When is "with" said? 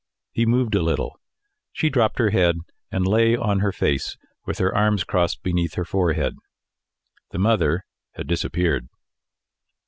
4.47-4.57